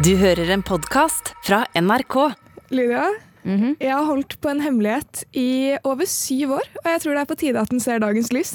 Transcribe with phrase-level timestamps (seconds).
[0.00, 2.16] Du hører en podkast fra NRK.
[2.72, 3.04] Lydia,
[3.44, 7.28] jeg har holdt på en hemmelighet i over syv år, og jeg tror det er
[7.28, 8.52] på tide at den ser dagens lys.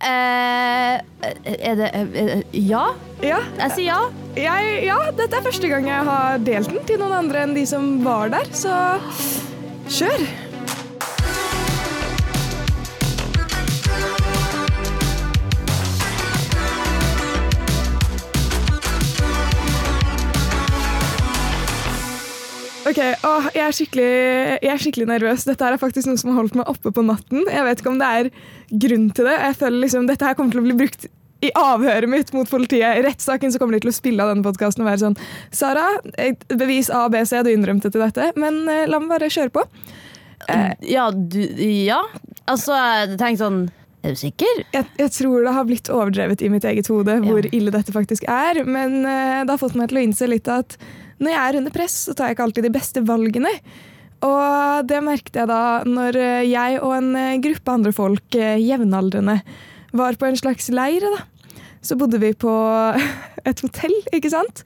[0.00, 0.98] Eh,
[1.44, 2.86] er det eh, Ja?
[3.22, 3.98] Ja, Jeg sier ja.
[4.34, 7.66] jeg, ja, dette er første gang jeg har delt den til noen andre enn de
[7.68, 8.78] som var der, så
[9.92, 10.49] kjør!
[22.90, 25.44] Ok, åh, jeg, er jeg er skikkelig nervøs.
[25.46, 27.44] Dette er faktisk noe som har holdt meg oppe på natten.
[27.46, 28.30] Jeg vet ikke om det er
[28.82, 29.36] grunn til det.
[29.38, 31.06] Jeg føler liksom Dette her kommer til å bli brukt
[31.40, 32.98] i avhøret mitt mot politiet.
[32.98, 35.16] I rettssaken så kommer de til å spille av denne podkasten og være sånn
[35.54, 35.86] Sara,
[36.50, 39.64] bevis A, B, C, du innrømte til dette, men eh, la meg bare kjøre på.
[40.50, 41.40] Eh, Ja, du
[41.86, 42.02] Ja.
[42.50, 42.74] Altså,
[43.14, 43.68] jeg sånn
[44.02, 44.64] Er du sikker?
[44.72, 47.50] jeg, jeg tror det har blitt overdrevet i mitt eget hode hvor Ja.
[47.52, 50.76] ille dette faktisk er, men eh, det har fått meg til å innse litt at
[51.20, 53.52] når jeg er under press, så tar jeg ikke alltid de beste valgene.
[54.26, 58.60] Og det merket jeg da når eh, jeg og en eh, gruppe andre folk, eh,
[58.60, 59.40] jevnaldrende,
[59.96, 61.04] var på en slags leir.
[61.04, 61.52] da.
[61.84, 62.52] Så bodde vi på
[63.48, 64.64] et hotell, ikke sant?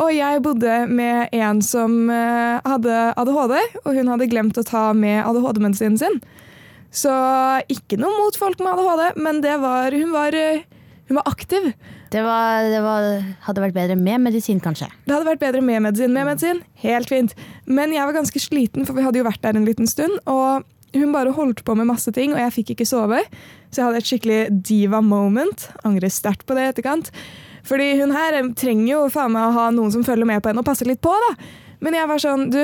[0.00, 5.18] Og jeg bodde med en som hadde ADHD, og hun hadde glemt å ta med
[5.26, 6.16] ADHD-medisinen sin.
[6.94, 7.12] Så
[7.68, 10.38] ikke noe mot folk med ADHD, men var, hun, var,
[11.10, 11.68] hun var aktiv.
[12.10, 13.04] Det, var, det var,
[13.46, 14.88] hadde vært bedre med medisin, kanskje.
[15.06, 16.10] Det hadde vært bedre med medisin.
[16.14, 17.36] Med medisin, helt fint.
[17.70, 20.18] Men jeg var ganske sliten, for vi hadde jo vært der en liten stund.
[20.30, 23.22] Og hun bare holdt på med masse ting, og jeg fikk ikke sove.
[23.70, 25.68] Så jeg hadde et skikkelig diva moment.
[25.86, 27.12] Angrer sterkt på det i etterkant.
[27.70, 30.50] Fordi hun her eh, trenger jo faen meg å ha noen som følger med på
[30.50, 31.34] henne og passer litt på, da.
[31.84, 32.62] Men jeg var sånn, du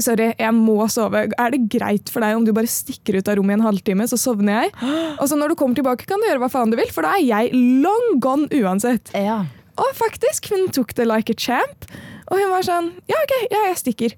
[0.00, 1.26] Sorry, jeg må sove.
[1.28, 4.06] Er det greit for deg om du bare stikker ut av rommet i en halvtime,
[4.08, 4.72] så sovner jeg?
[5.18, 7.16] Og så når du kommer tilbake, kan du gjøre hva faen du vil, for da
[7.18, 7.52] er jeg
[7.84, 9.12] long gone uansett.
[9.12, 9.42] Ja.
[9.80, 11.88] Og faktisk, hun tok det like a champ.
[12.30, 14.16] Og hun var sånn Ja, OK, ja, jeg stikker.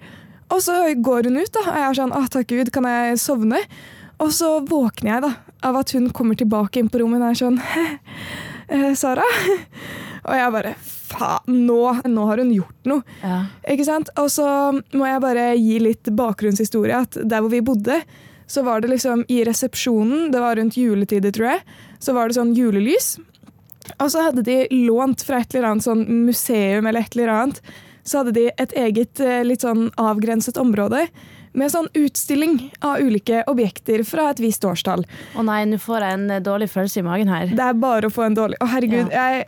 [0.53, 3.19] Og så går hun ut, da, og jeg er sånn Å, takk Gud, kan jeg
[3.23, 3.63] sovne?
[4.23, 5.31] Og så våkner jeg da,
[5.67, 7.59] av at hun kommer tilbake inn på rommet og er sånn
[8.75, 9.25] «Eh, Sara?
[10.25, 10.75] Og jeg bare
[11.15, 11.81] Faen, nå,
[12.11, 13.03] nå har hun gjort noe.
[13.23, 13.43] ja.
[13.71, 14.09] Ikke sant?
[14.19, 14.47] Og så
[14.97, 17.03] må jeg bare gi litt bakgrunnshistorie.
[17.07, 18.01] At der hvor vi bodde,
[18.51, 21.63] så var det liksom i resepsjonen, det var rundt juletider, tror jeg,
[22.03, 23.15] så var det sånn julelys.
[24.01, 24.59] Og så hadde de
[24.89, 27.63] lånt fra et eller annet sånn museum eller et eller annet,
[28.05, 31.07] så hadde de et eget eh, litt sånn avgrenset område
[31.55, 35.05] med sånn utstilling av ulike objekter fra et visst årstall.
[35.39, 37.53] Å nei, nå får jeg en eh, dårlig følelse i magen her.
[37.55, 39.47] Det er bare å få en dårlig Å, herregud, jeg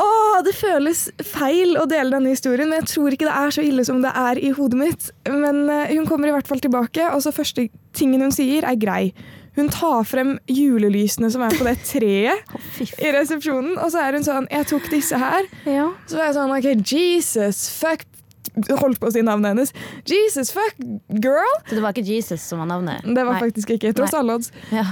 [0.00, 0.08] Å,
[0.46, 3.84] det føles feil å dele denne historien, men jeg tror ikke det er så ille
[3.84, 5.10] som det er i hodet mitt.
[5.28, 8.78] Men eh, hun kommer i hvert fall tilbake, og så første tingen hun sier, er
[8.80, 9.12] grei.
[9.58, 14.24] Hun tar frem julelysene som er på det treet i resepsjonen, og så er hun
[14.24, 15.48] sånn Jeg tok disse her.
[15.68, 15.90] Ja.
[16.08, 18.08] Så var jeg sånn OK, Jesus, fuck
[18.52, 19.70] Holdt på å si navnet hennes.
[20.04, 20.76] Jesus, fuck,
[21.08, 21.54] girl!
[21.64, 23.00] Så det var ikke Jesus som var navnet?
[23.00, 23.44] Det var Nei.
[23.46, 24.50] faktisk ikke, tross alle odds.
[24.74, 24.90] ja.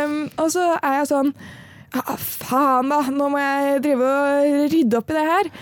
[0.00, 1.34] Um, og så er jeg sånn
[1.98, 3.00] ah, Faen, da!
[3.12, 5.52] Nå må jeg drive og rydde opp i det her.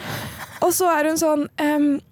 [0.61, 2.10] Og så er hun sånn ehm, eh,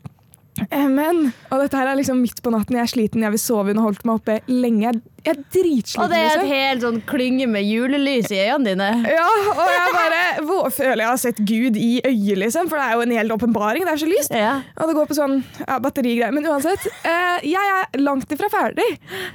[0.70, 3.72] Men Og dette her er liksom midt på natten, jeg er sliten, jeg vil sove.
[3.72, 4.88] Hun har holdt meg oppe lenge.
[4.88, 6.02] Jeg, jeg er dritsliten.
[6.04, 6.50] Og det er et liksom.
[6.52, 8.88] helt sånn klynge med julelys i øynene dine.
[9.18, 12.70] Ja, og jeg bare hvor, føler jeg har sett Gud i øyet, liksom.
[12.70, 13.86] For det er jo en hel åpenbaring.
[13.86, 14.34] Det er så lyst.
[14.34, 14.54] Ja.
[14.78, 16.34] Og det går på sånn ja, batterigreier.
[16.34, 18.88] Men uansett, eh, jeg er langt ifra ferdig.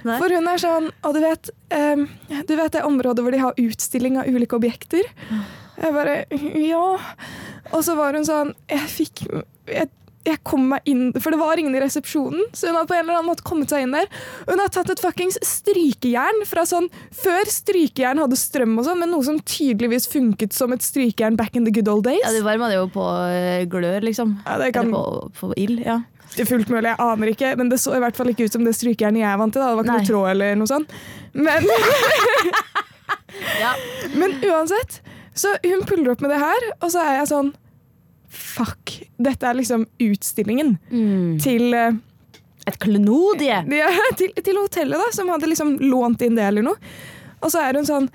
[0.08, 0.20] Nei.
[0.22, 2.06] For hun er sånn Og du vet, eh,
[2.48, 5.08] du vet det området hvor de har utstilling av ulike objekter?
[5.78, 6.24] Jeg bare
[6.60, 6.86] Ja.
[7.72, 9.24] Og så var hun sånn Jeg fikk
[9.68, 9.90] jeg,
[10.26, 13.02] jeg kom meg inn For det var ingen i resepsjonen, så hun hadde på en
[13.04, 14.08] eller annen måte kommet seg inn der.
[14.48, 19.12] Hun har tatt et fuckings strykejern fra sånn Før strykejern hadde strøm og sånn, men
[19.12, 22.24] noe som tydeligvis funket som et strykejern back in the good old days.
[22.24, 24.38] ja, du varma det jo på eh, glør, liksom.
[24.46, 25.84] Ja, det kan- Eller på, på ild.
[25.86, 26.00] Ja.
[26.34, 28.64] Det fullt mulig, jeg aner ikke, men det så i hvert fall ikke ut som
[28.66, 29.62] det strykejernet jeg er vant til.
[29.62, 29.70] Da.
[29.70, 30.02] Det var ikke Nei.
[30.02, 30.96] noe tråd eller noe sånt.
[31.34, 31.68] Men,
[33.60, 33.74] Ja.
[34.20, 35.02] men uansett,
[35.34, 37.54] så hun puller opp med det her, og så er jeg sånn
[38.34, 38.83] Fuck.
[39.22, 41.40] Dette er liksom utstillingen Mm.
[41.44, 41.92] til, eh,
[42.66, 43.58] Et klenodie!
[43.76, 46.76] Ja, til, til hotellet, da, som hadde liksom lånt inn det eller noe.
[47.44, 48.06] Og så er hun sånn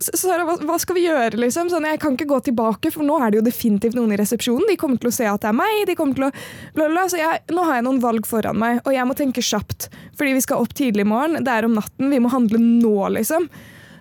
[0.00, 1.68] Sara, hva, hva skal vi gjøre, liksom?
[1.68, 4.64] Sånn, jeg kan ikke gå tilbake, for nå er det jo definitivt noen i resepsjonen.
[4.70, 5.82] De kommer til å se at det er meg.
[5.86, 6.32] de kommer til å
[6.78, 9.42] bla, bla, Så jeg, nå har jeg noen valg foran meg, og jeg må tenke
[9.44, 9.90] kjapt.
[10.16, 11.44] Fordi vi skal opp tidlig i morgen.
[11.44, 12.08] Det er om natten.
[12.08, 13.50] Vi må handle nå, liksom.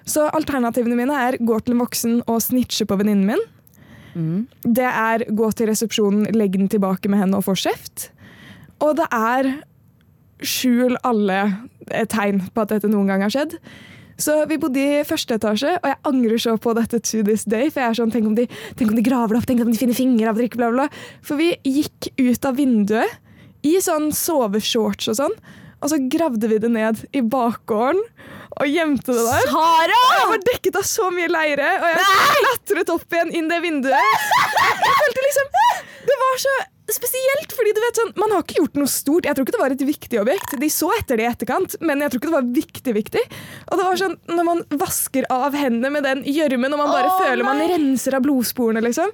[0.07, 3.43] Så alternativene mine er gå til en voksen og snitche på venninnen min.
[4.19, 4.47] Mm.
[4.63, 8.09] Det er gå til resepsjonen, legg den tilbake med henne og få kjeft.
[8.83, 9.53] Og det er
[10.45, 11.39] skjul alle
[11.91, 13.57] eh, tegn på at dette noen gang har skjedd.
[14.19, 17.69] Så vi bodde i første etasje, og jeg angrer så på dette to this day.
[17.71, 19.71] For jeg er sånn, tenk om de, tenk om de graver det opp, tenk om
[19.71, 20.71] de finner fingre av drikke, bla.
[20.75, 20.87] bla.
[21.23, 25.37] For vi gikk ut av vinduet i sånn soveshorts og sånn,
[25.79, 28.01] og så gravde vi det ned i bakgården
[28.59, 29.45] og gjemte det der.
[29.51, 29.99] Sara!
[29.99, 33.61] Og jeg var dekket av så mye leire, og jeg klatret opp igjen inn det
[33.63, 33.95] vinduet.
[33.95, 35.55] Jeg følte liksom
[36.09, 36.55] Det var så
[36.89, 39.27] spesielt, fordi du vet sånn Man har ikke gjort noe stort.
[39.27, 40.55] Jeg tror ikke det var et viktig objekt.
[40.59, 43.23] De så etter det i etterkant, men jeg tror ikke det var viktig viktig.
[43.69, 47.13] Og det var sånn når man vasker av hendene med den gjørmen, og man bare
[47.13, 49.13] Å, føler man renser av blodsporene, liksom.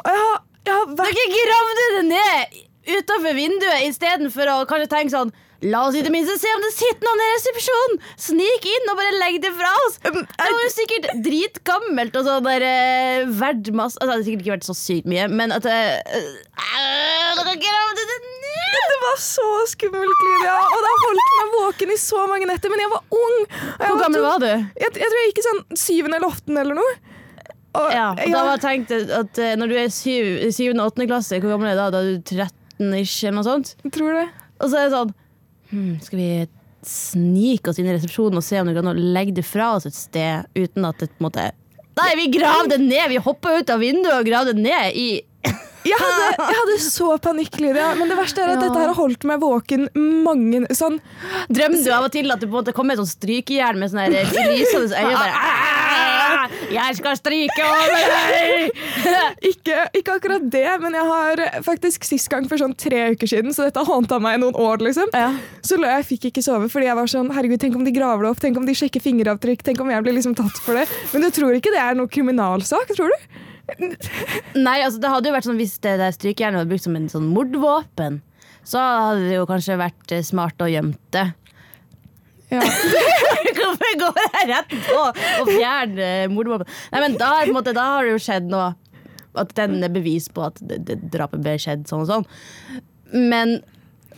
[0.00, 2.58] Og jeg har, jeg har vært Dere gravde det ned
[2.90, 5.34] utafor vinduet istedenfor å kanskje tenke sånn
[5.68, 7.98] La oss i det minste se om det sitter noen i resepsjonen!
[8.16, 9.98] Snik inn og bare legg det fra oss!
[10.06, 14.46] Det var jo sikkert dritgammelt og sånn der uh, verdt masse Altså, Det hadde sikkert
[14.46, 16.00] ikke vært så sykt mye, men at eh,
[18.80, 20.56] det var så skummelt, Lydia.
[20.64, 22.72] Og det har holdt meg våken i så mange netter.
[22.72, 23.38] Men jeg var ung.
[23.50, 24.48] jeg Hvor gammel var du?
[24.50, 26.92] Jeg, jeg tror jeg gikk i sånn syvende eller åttende eller noe.
[27.70, 30.90] Og, Ja, og da var jeg tenkt at eh, Når du er syv- syvende og
[30.90, 31.88] åttende klasse, hvor gammel er du da?
[31.94, 33.74] Da er du 13 ish eller noe sånt?
[33.84, 34.26] jeg tror det.
[34.60, 35.12] Og så er det sånn
[35.70, 36.30] hm, Skal vi
[36.86, 39.96] snike oss inn i resepsjonen og se om vi kan legge det fra oss et
[39.96, 41.50] sted uten at det på en måte
[42.00, 43.10] Nei, vi grav det ned!
[43.12, 45.08] Vi hoppa ut av vinduet og grav det ned i
[45.90, 47.94] Jeg hadde, jeg hadde så panikk, Ja.
[47.96, 48.68] Men det verste er at Ja.
[48.68, 49.88] dette har holdt meg våken
[50.24, 51.00] mange sånn
[51.48, 54.96] Drømte du av og til at det kom et sånn strykejern med sånne her lysende
[54.96, 56.09] øyne?
[56.40, 58.78] Og Bare, «Ah, jeg skal stryke over deg!
[59.50, 63.54] ikke, ikke akkurat det, men jeg har faktisk sist gang for sånn tre uker siden,
[63.56, 65.10] så dette har håndta meg i noen år, liksom.
[65.16, 65.32] Ja.
[65.66, 68.24] Så lå jeg fikk ikke sove fordi jeg var sånn Herregud, tenk om de graver
[68.24, 70.86] det opp, tenk om de sjekker fingeravtrykk, tenk om jeg blir liksom tatt for det.
[71.12, 73.28] Men du tror ikke det er noe kriminalsak, tror du?
[74.58, 77.06] Nei, altså det hadde jo vært sånn Hvis det der strykejernet var brukt som en
[77.12, 78.18] sånn mordvåpen,
[78.66, 81.28] så hadde det jo kanskje vært eh, smart å gjemme det.
[82.50, 86.70] Hvorfor går jeg rett på å fjerne eh, mordvåpen?
[86.92, 88.72] Nei, men da, måte, da har det jo skjedd noe.
[89.38, 92.24] At den er bevis på at det, det, drapet ble skjedd sånn og sånn.
[93.14, 93.60] Men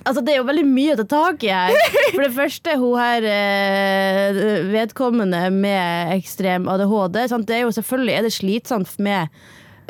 [0.07, 1.77] altså, det er jo veldig mye å ta tak i her.
[2.15, 4.41] For det første, hun her eh,
[4.73, 7.21] vedkommende med ekstrem ADHD.
[7.33, 7.49] Sant?
[7.51, 9.29] Det er jo selvfølgelig er det slitsomt med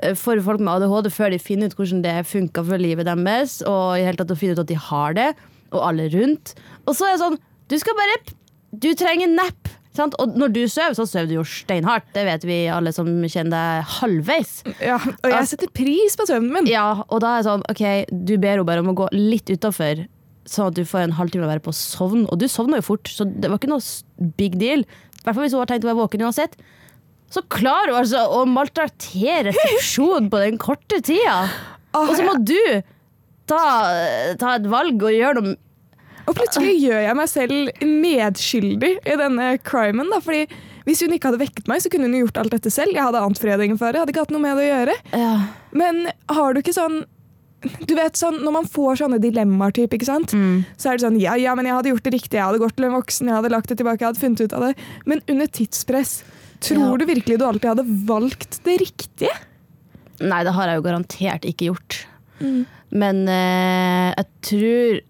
[0.03, 3.61] eh, for folk med ADHD før de finner ut hvordan det funker for livet deres,
[3.63, 5.31] og i hele tatt å finne ut at de har det,
[5.71, 6.57] og alle rundt.
[6.83, 7.41] Og så er det sånn,
[7.73, 8.19] du skal bare
[8.83, 9.69] Du trenger napp.
[9.93, 10.15] Sant?
[10.23, 12.07] Og når du sover, så sover du jo steinhardt.
[12.15, 14.53] Det vet vi alle som kjenner deg halvveis.
[14.81, 14.97] ja.
[14.97, 16.69] Og jeg setter pris på søvnen min.
[16.71, 19.53] Ja, og da er det sånn, ok, du ber henne bare om å gå litt
[19.53, 20.07] utafor,
[20.49, 22.25] sånn at du får en halvtime å være på å sovne.
[22.33, 24.87] Og du sovner jo fort, så det var ikke noe big deal.
[24.87, 26.57] I hvert fall hvis hun har tenkt å være våken uansett.
[27.33, 31.37] Så klarer hun altså å maltraktere resepsjonen på den korte tida.
[32.01, 32.57] Og så må du
[33.53, 33.61] ta,
[34.41, 35.55] ta et valg og gjøre noe
[36.29, 40.11] Og plutselig gjør jeg meg selv medskyldig i denne crimen.
[40.13, 40.45] Da, fordi
[40.87, 42.91] Hvis hun ikke hadde vekket meg, så kunne hun gjort alt dette selv.
[42.97, 43.95] Jeg hadde annet fredning for.
[43.95, 44.97] Jeg hadde ikke hatt noe med det å gjøre.
[45.15, 45.35] ja.
[45.73, 47.05] Men har du ikke sånn
[47.87, 50.33] du vet sånn, Når man får sånne dilemmaer, typ, ikke sant?
[50.77, 52.75] så er det sånn ja, ja, men jeg hadde gjort det riktig, jeg hadde gått
[52.75, 54.73] til en voksen, jeg hadde lagt det tilbake, jeg hadde funnet ut av det.
[55.07, 56.25] Men under tidspress,
[56.59, 56.97] tror Ja.
[56.99, 59.31] du virkelig du alltid hadde valgt det riktige?
[60.21, 62.01] Nei, det har jeg jo garantert ikke gjort.
[62.91, 65.01] Men eh, jeg tror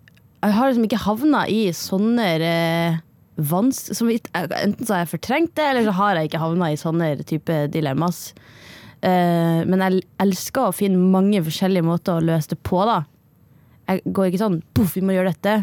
[0.42, 2.96] Jeg har liksom ikke havna i sånne eh,
[3.36, 3.84] vans...
[3.94, 7.58] Enten så har jeg fortrengt det, eller så har jeg ikke havna i sånne type
[7.72, 8.32] dilemmas.
[9.02, 13.02] Eh, men jeg elsker å finne mange forskjellige måter å løse det på, da.
[13.90, 15.56] Jeg går ikke sånn Poff, vi må gjøre dette.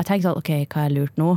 [0.00, 1.34] Jeg tenker sånn OK, hva jeg lurt nå?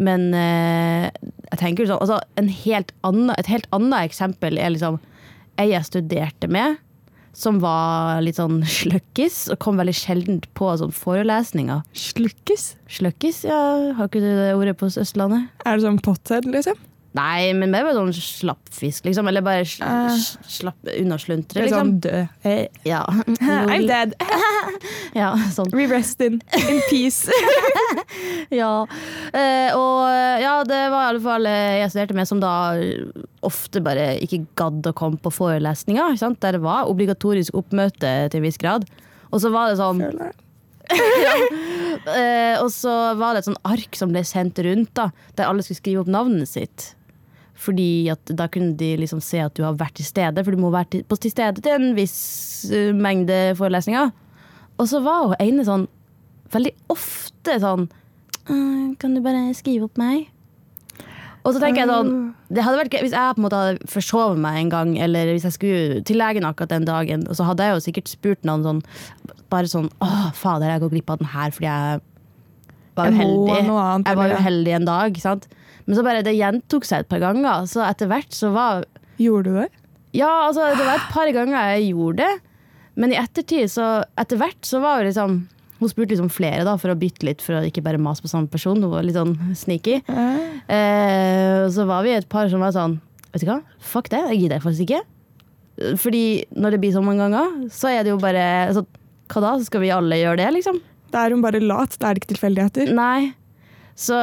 [0.00, 1.08] Men eh,
[1.50, 2.20] jeg tenker sånn altså,
[2.64, 5.00] helt annen, Et helt annet eksempel er liksom
[5.60, 6.78] ei jeg studerte med,
[7.40, 11.82] som var litt sånn sløkkis, og kom veldig sjeldent på sånn forelesninger.
[11.96, 12.74] Sløkkis?
[12.90, 13.60] Sløkkis, ja,
[13.96, 15.48] har ikke du det ordet på Østlandet?
[15.64, 16.78] Er det sånn pothead, liksom?
[17.18, 19.26] Nei, men mer bare sånn slappfisk, liksom.
[19.26, 20.14] Eller bare sl uh,
[20.46, 21.88] slapp unna sluntre, Eller liksom.
[21.88, 22.82] sånn død.
[22.86, 23.00] Ja.
[23.72, 24.14] I'm dead.
[25.20, 25.72] ja, sånn.
[25.74, 27.26] We rest in, in peace.
[28.50, 28.86] Ja.
[29.30, 30.08] Eh, og
[30.42, 32.52] ja, det var i alle fall eh, jeg studerte med som da
[33.46, 36.16] ofte bare ikke gadd å komme på forelesninger.
[36.42, 38.86] Der det var obligatorisk oppmøte til en viss grad.
[39.30, 40.00] Og så var det sånn
[40.90, 45.62] eh, Og så var det et sånn ark som ble sendt rundt, da, der alle
[45.62, 46.90] skulle skrive opp navnet sitt.
[47.60, 50.62] Fordi at da kunne de liksom se at du har vært til stede, for du
[50.62, 52.16] må være til, på til stede til en viss
[52.72, 54.12] uh, mengde forelesninger.
[54.80, 55.84] Og så var hun ene sånn
[56.50, 57.88] veldig ofte sånn
[58.50, 60.30] «Øh, Kan du bare skrive opp meg?
[61.44, 62.10] Og så tenker jeg sånn
[62.52, 65.30] det hadde vært gøy Hvis jeg på en måte hadde forsovet meg en gang, eller
[65.30, 68.64] hvis jeg skulle til legen akkurat den dagen, så hadde jeg jo sikkert spurt noen
[68.66, 68.80] sånn
[69.52, 72.02] Bare sånn Å, fader, jeg går glipp av den her fordi jeg
[72.98, 74.04] var jo Jeg heldig.
[74.10, 75.46] jeg var uheldig en dag, sant.
[75.90, 78.84] Men så bare det gjentok seg et par ganger, så etter hvert så var
[79.18, 79.66] Gjorde du det?
[80.14, 82.36] Ja, altså det var et par ganger jeg gjorde det,
[83.02, 85.34] men i ettertid så Etter hvert så var det liksom
[85.80, 88.30] Hun spurte liksom flere da, for å bytte litt, for å ikke bare mase på
[88.30, 88.78] samme person.
[88.82, 89.98] Hun var litt sånn sneaky.
[90.70, 92.98] Eh, og så var vi et par som var sånn
[93.32, 95.00] Vet du hva, fuck det, jeg gidder faktisk ikke.
[96.02, 98.44] Fordi når det blir så mange ganger, så er det jo bare
[98.76, 98.82] så,
[99.30, 100.80] Hva da, så skal vi alle gjøre det, liksom?
[101.10, 102.90] Da er hun bare lat, da er det ikke tilfeldigheter.
[102.94, 103.32] Nei.
[104.00, 104.16] Så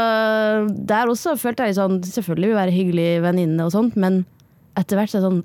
[0.90, 4.24] der også følte jeg sånn Selvfølgelig vil være hyggelig venninne og sånt, men
[4.78, 5.44] etter hvert så er det sånn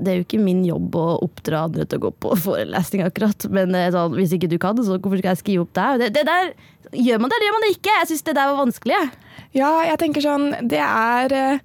[0.00, 3.48] Det er jo ikke min jobb å oppdra andre til å gå på forelesning, akkurat.
[3.52, 6.04] Men sånn, hvis ikke du kan det, så hvorfor skal jeg skrive opp deg?
[6.04, 6.54] Det, det der,
[6.92, 7.98] gjør man det, eller gjør man det ikke?
[7.98, 8.96] Jeg syns det der var vanskelig.
[8.96, 9.36] jeg.
[9.60, 11.64] Ja, jeg tenker sånn Det er eh,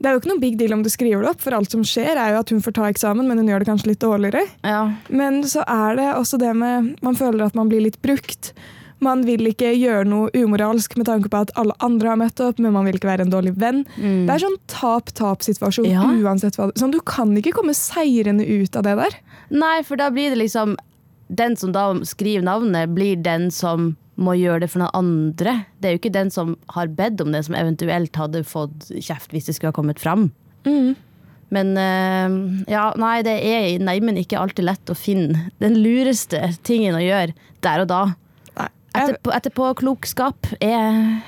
[0.00, 1.82] Det er jo ikke noe big deal om du skriver det opp, for alt som
[1.86, 4.46] skjer, er jo at hun får ta eksamen, men hun gjør det kanskje litt dårligere.
[4.64, 4.82] Ja.
[5.12, 8.54] Men så er det også det med Man føler at man blir litt brukt.
[9.00, 12.58] Man vil ikke gjøre noe umoralsk med tanke på at alle andre har møtt opp,
[12.60, 13.84] men man vil ikke være en dårlig venn.
[13.96, 16.02] Det er sånn tap-tap-situasjon Ja.
[16.04, 16.70] uansett hva.
[16.76, 19.16] Sånn, du kan ikke komme seirende ut av det der.
[19.50, 20.76] Nei, for da blir det liksom
[21.32, 25.64] Den som da skriver navnet, blir den som må gjøre det for noen andre.
[25.80, 29.30] Det er jo ikke den som har bedt om det, som eventuelt hadde fått kjeft
[29.30, 30.32] hvis det skulle ha kommet fram.
[31.52, 36.94] Men øh, ja, nei, det er neimen ikke alltid lett å finne den lureste tingen
[36.98, 38.02] å gjøre der og da.
[38.90, 41.20] Etterpå, etterpåklokskap er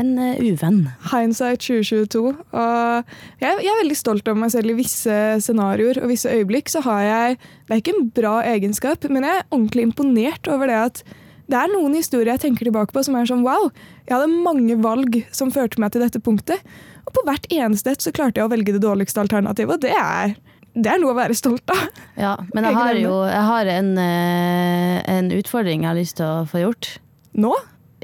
[0.00, 0.84] en eh, uvenn.
[1.10, 2.22] Hindsight 2022.
[2.30, 6.70] Og jeg, jeg er veldig stolt av meg selv i visse scenarioer og visse øyeblikk.
[6.72, 10.70] så har jeg, Det er ikke en bra egenskap, men jeg er ordentlig imponert over
[10.70, 11.04] det at
[11.50, 13.66] det er noen historier jeg tenker tilbake på som er sånn wow,
[14.06, 16.62] jeg hadde mange valg som førte meg til dette punktet.
[17.04, 20.36] Og på hvert eneste så klarte jeg å velge det dårligste alternativet, og det er,
[20.72, 21.82] det er noe å være stolt av.
[22.16, 26.28] Ja, men jeg har jo jeg har en, eh, en utfordring jeg har lyst til
[26.28, 26.94] å få gjort.
[27.36, 27.52] Nå?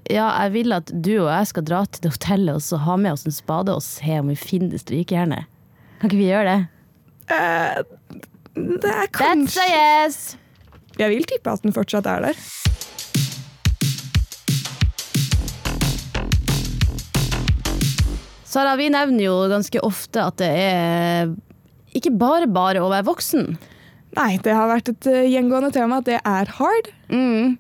[0.08, 2.96] Ja, jeg vil at du og jeg skal dra til det hotellet og så ha
[3.00, 5.48] med oss en spade og se om vi finner strykejernet.
[6.00, 6.60] Kan ikke vi gjøre det?
[7.32, 7.82] Eh,
[8.84, 10.36] det er kanskje That's a yes!
[10.98, 12.46] Jeg vil tippe at den fortsatt er der.
[18.48, 21.36] Sara, vi nevner jo ganske ofte at det er
[21.98, 23.52] ikke bare bare å være voksen.
[24.16, 26.88] Nei, det har vært et eh, gjengående tema at det er hard.
[27.12, 27.58] Mm.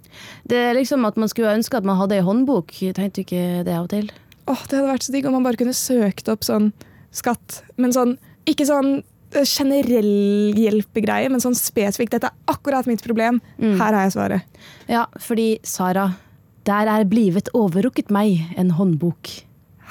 [0.48, 2.72] Det er liksom at man skulle ønske at man hadde ei håndbok.
[2.96, 4.08] Tenkte du ikke det av og til?
[4.48, 6.70] Åh, det hadde vært så digg om man bare kunne søkt opp sånn
[7.14, 7.60] skatt.
[7.76, 8.16] Men sånn,
[8.48, 9.02] ikke sånn
[9.36, 12.16] eh, generell hjelpegreie, men sånn spesifikt.
[12.16, 13.42] Dette er akkurat mitt problem.
[13.60, 14.64] Her har jeg svaret.
[14.88, 16.08] Ja, fordi Sara,
[16.68, 19.30] der er blivet overrukket meg en håndbok.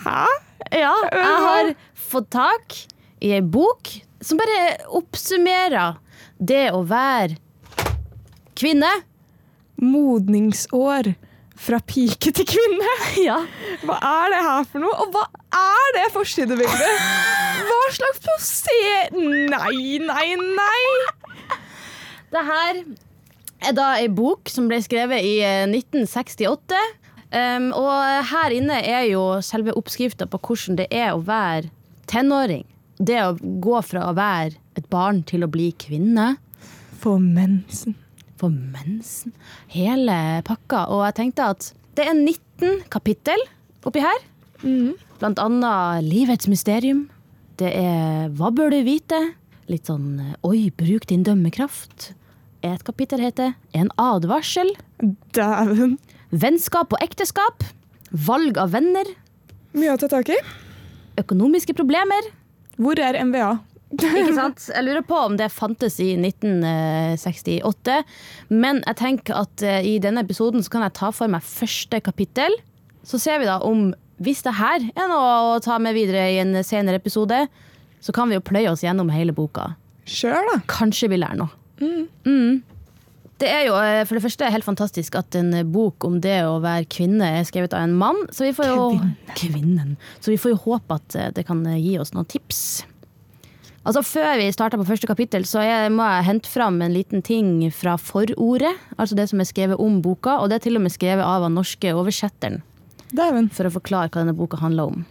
[0.03, 0.25] Hæ?
[0.73, 1.71] Ja, jeg har
[2.09, 2.75] fått tak
[3.23, 4.61] i ei bok som bare
[4.97, 5.97] oppsummerer
[6.37, 7.37] det å være
[8.57, 8.91] kvinne.
[9.81, 11.13] Modningsår.
[11.57, 12.91] Fra pike til kvinne.
[13.27, 13.39] Ja.
[13.81, 14.93] Hva er det her for noe?
[15.01, 15.23] Og hva
[15.57, 17.07] er det forsidebildet?
[17.65, 19.15] Hva slags poser...
[19.17, 21.57] Nei, nei, nei!
[22.29, 22.83] Det her
[23.65, 26.77] er da ei bok som ble skrevet i eh, 1968.
[27.27, 27.91] Um, og
[28.29, 31.71] her inne er jo selve oppskrifta på hvordan det er å være
[32.07, 32.67] tenåring.
[32.97, 36.35] Det å gå fra å være et barn til å bli kvinne.
[36.97, 37.95] For mensen.
[38.41, 39.33] For mensen.
[39.73, 40.87] Hele pakka.
[40.93, 43.41] Og jeg tenkte at det er 19 kapittel
[43.85, 44.25] oppi her.
[45.21, 47.07] Blant annet Livets mysterium.
[47.57, 49.17] Det er Hva bør du vite?
[49.69, 52.11] Litt sånn Oi, bruk din dømmekraft.
[52.65, 54.73] Et kapittel heter En advarsel.
[55.37, 55.97] Dæven.
[56.33, 57.65] Vennskap og ekteskap.
[58.11, 59.09] Valg av venner.
[59.77, 60.37] Mye å ta tak i.
[61.21, 62.29] Økonomiske problemer.
[62.77, 63.51] Hvor er MVA?
[63.97, 64.65] Ikke sant?
[64.73, 68.01] Jeg lurer på om det fantes i 1968.
[68.51, 72.01] Men jeg tenker at eh, i denne episoden så kan jeg ta for meg første
[72.03, 72.57] kapittel.
[73.07, 73.89] Så ser vi da om
[74.23, 77.45] hvis det her er noe å ta med videre i en senere episode,
[78.01, 79.71] så kan vi jo pløye oss gjennom hele boka.
[80.07, 80.59] Sure, da.
[80.71, 81.53] Kanskje vi lærer noe.
[81.77, 82.63] Mm.
[83.37, 86.57] Det er jo eh, for det første helt fantastisk at en bok om det å
[86.63, 88.23] være kvinne er skrevet av en mann.
[88.33, 88.91] Så vi får jo,
[89.37, 89.95] Kvinnen.
[90.19, 92.61] Så vi får jo håpe at eh, det kan gi oss noen tips.
[93.87, 97.21] Altså Før vi starter på første kapittel, så jeg, må jeg hente fram en liten
[97.23, 98.73] ting fra forordet.
[98.97, 101.45] Altså det som er skrevet om boka, og det er til og med skrevet av
[101.45, 102.59] den norske oversetteren.
[103.15, 103.47] Dæven.
[103.55, 105.05] For å forklare hva denne boka handler om.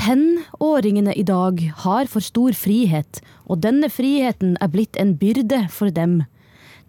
[0.00, 5.94] Tenåringene i dag har for stor frihet, og denne friheten er blitt en byrde for
[5.94, 6.22] dem.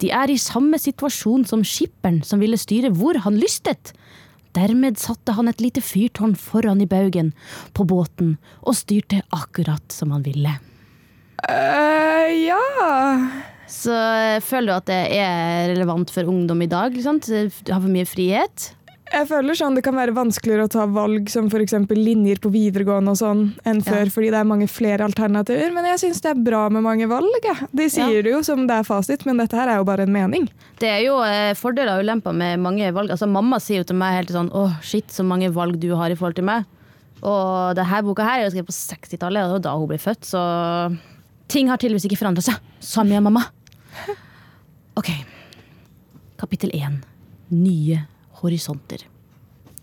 [0.02, 3.94] De er i samme situasjon som skipperen som ville styre hvor han lystet.
[4.58, 7.32] Dermed satte han et lite fyrtårn foran i baugen
[7.78, 10.58] på båten og styrte akkurat som han ville.
[11.50, 12.60] Eh, ja
[13.72, 16.94] Så eh, føler du at det er relevant for ungdom i dag?
[16.94, 17.22] Liksom?
[17.24, 18.72] Du har for mye frihet?
[19.12, 21.74] Jeg føler sånn det kan være vanskeligere å ta valg som f.eks.
[21.98, 24.12] linjer på videregående og sånn, enn før, Ja.
[24.14, 25.74] fordi det er mange flere alternativer.
[25.76, 27.28] Men jeg syns det er bra med mange valg.
[27.44, 27.56] Ja.
[27.76, 30.14] De sier det jo som det er fasit, men dette her er jo bare en
[30.16, 30.48] mening.
[30.80, 33.12] Det er jo eh, fordeler og ulemper med mange valg.
[33.12, 36.10] Altså, mamma sier jo til meg helt sånn Åh, shit, så mange valg du har
[36.10, 36.64] i forhold til meg.
[37.22, 40.00] Og denne boka her er jo skrevet på 60-tallet, og det var da hun ble
[40.02, 40.40] født, så
[41.52, 42.56] ting har tydeligvis ikke forandra seg.
[42.80, 43.44] Samme mamma.
[44.96, 45.12] OK.
[46.40, 47.04] Kapittel 1.
[47.52, 48.06] Nye
[48.42, 49.06] horisonter.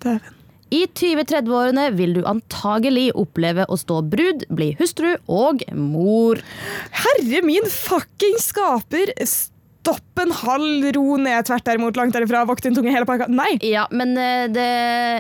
[0.03, 0.35] Dæven.
[0.69, 6.43] I 20-30-årene vil du antagelig oppleve å stå brud, bli hustru og mor.
[6.93, 9.15] Herre min fucking skaper!
[9.25, 13.31] Stopp en halv, ro ned, tvert derimot, langt derifra, vokt din tunge hele pakka.
[13.33, 13.55] Nei!
[13.65, 14.69] Ja, men eh, det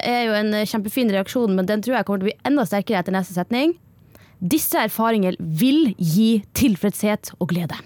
[0.04, 3.00] er jo en kjempefin reaksjon, men den tror jeg kommer til å bli enda sterkere
[3.00, 3.78] etter neste setning.
[4.38, 7.80] Disse erfaringer vil gi tilfredshet og glede.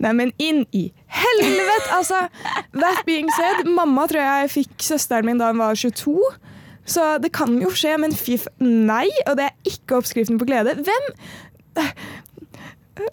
[0.00, 1.90] Nei, men inn i helvete!
[1.96, 2.22] Altså,
[2.72, 6.16] that being said, mamma tror jeg fikk søsteren min da hun var 22.
[6.90, 8.38] Så det kan jo skje, men fy.
[8.64, 10.74] Nei, og det er ikke oppskriften på glede.
[10.80, 11.12] Hvem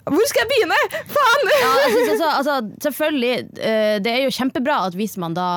[0.08, 0.78] Hvor skal jeg begynne?!
[1.12, 1.50] Faen!
[1.52, 2.56] Ja, jeg synes altså,
[2.88, 5.48] selvfølgelig, eh, det er jo kjempebra at hvis man da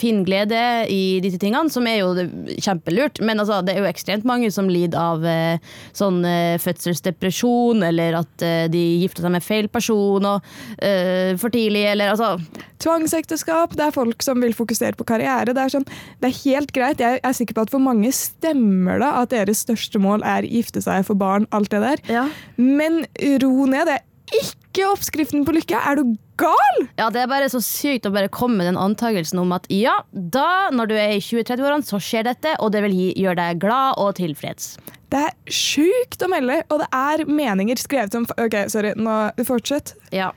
[0.00, 2.26] finner glede i disse tingene, som er jo
[2.60, 7.84] kjempelurt, men altså, det er jo ekstremt mange som lider av eh, sånn eh, fødselsdepresjon,
[7.86, 10.50] eller at eh, de gifter seg med feil person og,
[10.82, 12.36] eh, for tidlig, eller altså
[12.80, 15.52] Tvangsekteskap, det er folk som vil fokusere på karriere.
[15.52, 15.84] Det er, sånn,
[16.22, 17.02] det er helt greit.
[17.04, 20.80] Jeg er sikker på at for mange stemmer det at deres største mål er gifte
[20.80, 22.02] seg, få barn, alt det der.
[22.08, 22.22] Ja.
[22.56, 23.02] Men
[23.42, 23.84] ro ned.
[23.90, 24.06] Det er
[24.38, 25.78] ikke oppskriften på lykke.
[25.78, 26.78] Er du gal?!
[26.98, 29.98] Ja, det er bare så sykt å bare komme med den antakelsen om at ja,
[30.12, 34.00] da, når du er i 20-30-årene, så skjer dette, og det vil gjøre deg glad
[34.00, 34.74] og tilfreds.
[35.10, 39.16] Det er sjukt å melde, og det er meninger skrevet som Ok, sorry, nå
[39.48, 39.96] fortsett.
[40.14, 40.30] Ja.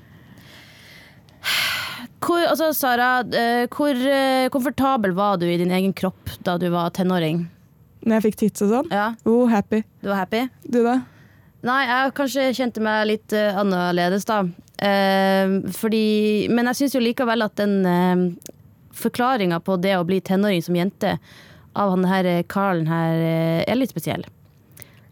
[2.23, 6.69] Hvor, altså, Sara, eh, hvor eh, komfortabel var du i din egen kropp da du
[6.73, 7.45] var tenåring?
[8.03, 8.89] Når jeg fikk tits og sånn.
[8.91, 9.83] Ja, Oh, happy.
[10.01, 10.45] Du var happy?
[10.65, 11.01] Du, da?
[11.63, 14.41] Nei, jeg kanskje kjente meg litt uh, annerledes, da.
[14.83, 16.05] Uh, fordi,
[16.51, 18.53] men jeg syns jo likevel at den uh,
[18.93, 21.17] forklaringa på det å bli tenåring som jente
[21.73, 24.25] av han her eh, Carlen her eh, er litt spesiell.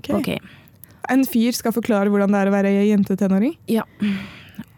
[0.01, 0.17] Okay.
[0.17, 0.51] Ok.
[1.11, 3.55] En fyr skal forklare hvordan det er å være jentetenåring?
[3.71, 3.85] Ja.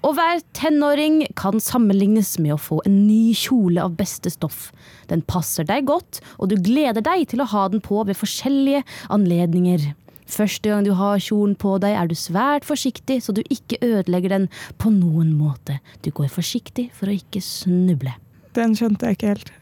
[0.03, 4.71] Å være tenåring kan sammenlignes med å få en ny kjole av beste stoff.
[5.11, 8.83] Den passer deg godt, og du gleder deg til å ha den på ved forskjellige
[9.13, 9.91] anledninger.
[10.29, 14.37] Første gang du har kjolen på deg, er du svært forsiktig, så du ikke ødelegger
[14.37, 14.47] den
[14.81, 15.79] på noen måte.
[16.05, 18.15] Du går forsiktig for å ikke snuble.
[18.57, 19.53] Den skjønte jeg ikke helt.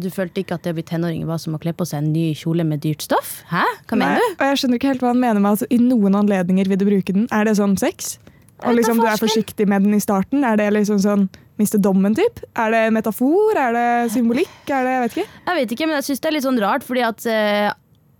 [0.00, 2.12] Du følte ikke at det å bli tenåring var som å kle på seg en
[2.14, 3.40] ny kjole med dyrt stoff?
[3.50, 3.64] Hæ?
[3.90, 4.36] Hva mener du?
[4.38, 6.86] Og jeg skjønner ikke helt hva han mener med at i noen anledninger vil du
[6.86, 7.26] bruke den.
[7.34, 8.14] Er det sånn sex?
[8.60, 10.44] Og liksom du er forsiktig med den i starten?
[10.46, 11.26] Er det liksom sånn
[11.60, 12.42] miste dommen-typ?
[12.60, 13.58] Er det metafor?
[13.58, 14.52] Er det symbolikk?
[14.68, 15.28] Er det, jeg vet ikke.
[15.48, 17.70] Jeg vet ikke, men jeg syns det er litt sånn rart, fordi at eh,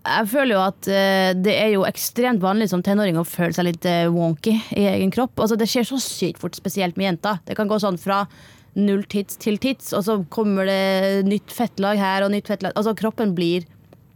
[0.01, 3.67] jeg føler jo at uh, det er jo ekstremt vanlig som tenåring å føle seg
[3.67, 5.37] litt uh, wonky i egen kropp.
[5.37, 7.41] Altså, det skjer så sykt fort, spesielt med jenter.
[7.47, 8.23] Det kan gå sånn fra
[8.79, 12.95] null tits til tits, og så kommer det nytt fettlag her og nytt fettlag Altså,
[12.97, 13.67] kroppen blir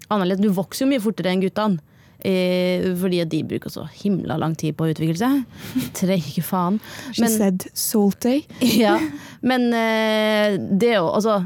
[0.08, 0.44] annerledes.
[0.46, 1.84] Du vokser jo mye fortere enn guttene.
[2.26, 5.44] Eh, fordi de bruker så himla lang tid på å utvikle seg.
[6.00, 6.80] Treige faen.
[7.14, 8.46] She said salt day.
[8.86, 8.98] Ja,
[9.46, 11.44] men eh, det å Altså,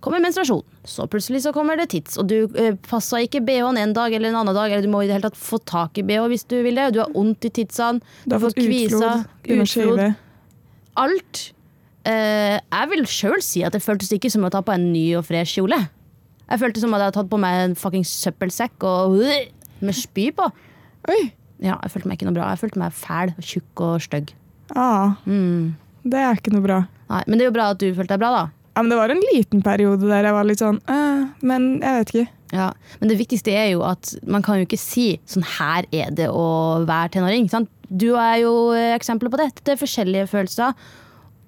[0.00, 3.92] kommer menstruasjon, så plutselig så kommer det tits, og du eh, passer ikke BH-en en
[3.96, 6.04] dag eller en annen dag, eller du må i det hele tatt få tak i
[6.06, 9.24] BH hvis du vil det, du har vondt i titsene, Du har fått utflod.
[9.62, 10.14] Å shave.
[10.96, 11.42] alt.
[12.04, 15.04] Eh, jeg vil sjøl si at det føltes ikke som å ta på en ny
[15.18, 15.78] og fresh kjole.
[16.50, 19.20] Jeg følte som at jeg hadde tatt på meg en fucking søppelsekk og
[19.82, 20.48] med spy på.
[21.08, 21.20] Oi.
[21.62, 22.48] Ja, jeg følte meg ikke noe bra.
[22.52, 24.32] Jeg følte meg fæl, tjukk og stygg.
[24.74, 25.74] Ah, Mm.
[26.04, 26.80] det er ikke noe bra.
[27.08, 28.44] Nei, men det er jo bra at du følte deg bra, da.
[28.72, 31.98] Ja, men det var en liten periode der jeg var litt sånn eh, Men jeg
[31.98, 32.28] vet ikke.
[32.52, 36.12] Ja, Men det viktigste er jo at man kan jo ikke si sånn her er
[36.12, 37.48] det å være tenåring.
[37.52, 37.70] Sant?
[37.88, 39.48] Du er jo eksempelet eksempler på det.
[39.64, 40.76] Det er forskjellige følelser.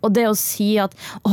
[0.04, 1.32] Og det å si at 'Å,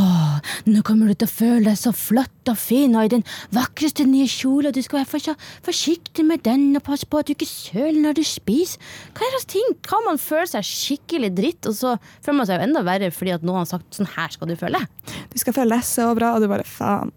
[0.72, 4.06] nå kommer du til å føle deg så flott og fin og i den vakreste
[4.08, 7.50] nye kjole, og du skal være forsiktig med den og passe på at du ikke
[7.50, 8.80] søler når du spiser.
[9.14, 9.76] Hva er det ting?
[9.86, 13.36] Kan man føle seg skikkelig dritt, og så føler man seg jo enda verre fordi
[13.36, 15.18] at noen har sagt sånn her skal du føle deg.
[15.34, 17.12] Du skal føle deg så bra, og du bare faen.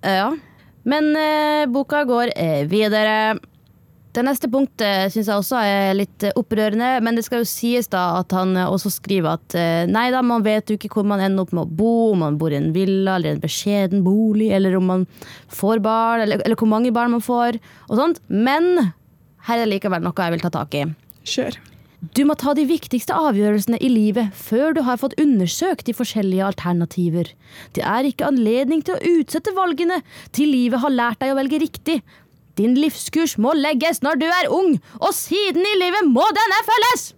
[0.00, 0.30] Ja.
[0.88, 3.36] Men eh, boka går eh, videre.
[4.10, 7.86] Det neste punktet syns jeg også er litt eh, opprørende, men det skal jo sies
[7.92, 11.06] da at han eh, også skriver at eh, nei da, man vet jo ikke hvor
[11.06, 14.02] man ender opp med å bo, om man bor i en villa eller en beskjeden
[14.02, 15.04] bolig, eller om man
[15.54, 18.18] får barn, eller, eller hvor mange barn man får, og sånt.
[18.26, 18.90] Men
[19.46, 20.88] her er likevel noe jeg vil ta tak i.
[21.30, 21.60] Kjør.
[22.16, 26.46] Du må ta de viktigste avgjørelsene i livet før du har fått undersøkt de forskjellige
[26.46, 27.28] alternativer.
[27.76, 30.00] Det er ikke anledning til å utsette valgene
[30.34, 31.98] til livet har lært deg å velge riktig.
[32.60, 37.10] Din livskurs må legges når du er ung, og siden i livet må denne følges!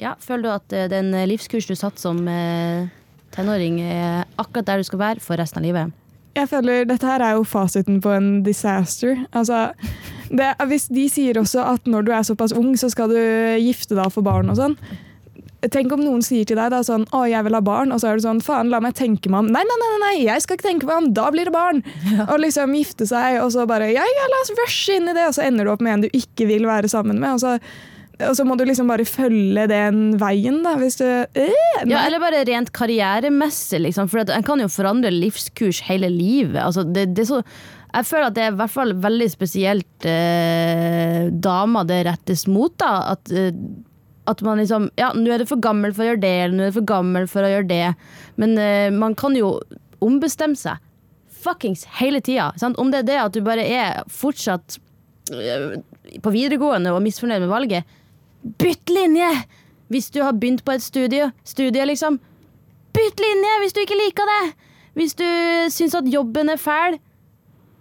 [0.00, 2.88] Ja, Føler du at eh, den livskurs du satt som eh,
[3.36, 5.92] tenåring, er akkurat der du skal være for resten av livet?
[6.38, 9.18] Jeg føler Dette her er jo fasiten på en disaster.
[9.36, 9.72] Altså,
[10.30, 13.20] det, hvis de sier også at når du er såpass ung, så skal du
[13.60, 14.76] gifte deg og få barn og sånn.
[15.68, 18.08] Tenk om noen sier til deg da sånn 'Å, jeg vil ha barn', og så
[18.08, 19.52] er du sånn 'Faen, la meg tenke meg om'.
[19.52, 21.82] Nei, nei, nei, nei, jeg skal ikke tenke meg om, da blir det barn!
[22.30, 25.28] Og liksom gifte seg, og så bare 'Ja, ja, la oss rushe inn i det',
[25.28, 27.32] og så ender du opp med en du ikke vil være sammen med.
[27.34, 27.58] og så
[28.20, 30.74] og så må du liksom bare følge den veien, da.
[30.76, 32.04] Hvis du øh, Ja.
[32.04, 34.10] Eller bare rent karrieremessig, liksom.
[34.12, 36.60] For en kan jo forandre livskurs hele livet.
[36.60, 37.42] Altså, det, det så,
[37.94, 42.76] jeg føler at det er i hvert fall veldig spesielt eh, damer det rettes mot.
[42.80, 43.54] da At, eh,
[44.30, 46.66] at man liksom Ja, nå er du for gammel for å gjøre det, eller nå
[46.66, 47.84] er du for gammel for å gjøre det.
[48.40, 49.56] Men uh, man kan jo
[50.04, 50.80] ombestemme seg.
[51.40, 52.50] Fuckings hele tida.
[52.70, 54.78] Om det er det at du bare er fortsatt
[55.32, 55.78] uh,
[56.22, 57.96] på videregående og misfornøyd med valget,
[58.60, 59.30] bytt linje!
[59.90, 62.20] Hvis du har begynt på et studie, studie liksom.
[62.94, 64.42] Bytt linje hvis du ikke liker det!
[64.98, 65.26] Hvis du
[65.70, 66.98] syns at jobben er fæl,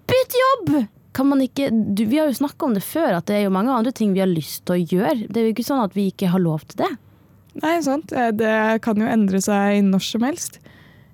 [0.09, 0.71] bytt jobb!
[1.13, 3.53] Kan man ikke, du, vi har jo snakka om det før, at det er jo
[3.53, 5.27] mange andre ting vi har lyst til å gjøre.
[5.27, 6.91] Det er jo ikke sånn at vi ikke har lov til det.
[7.63, 8.13] Nei, sant.
[8.13, 10.59] Eh, Det kan jo endre seg når som helst.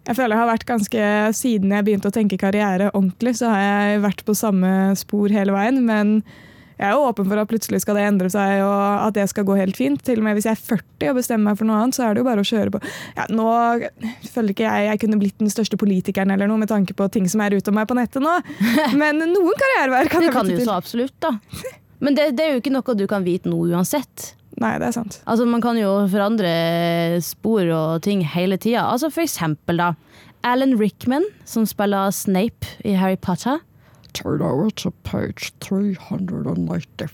[0.05, 3.63] Jeg føler jeg har vært ganske, Siden jeg begynte å tenke karriere ordentlig, så har
[3.63, 5.79] jeg vært på samme spor hele veien.
[5.87, 6.19] Men
[6.75, 9.45] jeg er jo åpen for at plutselig skal det endre seg, og at det skal
[9.47, 10.01] gå helt fint.
[10.03, 12.15] Til og med hvis jeg er 40 og bestemmer meg for noe annet, så er
[12.17, 12.81] det jo bare å kjøre på.
[13.15, 13.47] Ja, nå
[14.33, 17.29] føler ikke jeg jeg kunne blitt den største politikeren eller noe, med tanke på ting
[17.31, 18.35] som er ute om meg på nettet nå.
[19.01, 20.65] Men noen karriereveier kan Det jeg kan få du til.
[20.67, 21.35] så absolutt, da.
[22.03, 24.33] Men det, det er jo ikke noe du kan vite nå uansett.
[24.59, 25.17] Nei, det er sant.
[25.27, 26.51] Altså, man kan jo forandre
[27.23, 28.85] spor og ting hele tida.
[28.87, 29.93] Altså, for eksempel, da.
[30.45, 33.59] Alan Rickman, som spiller Snape i Harry Potter.
[34.15, 37.11] Turn over to page 394.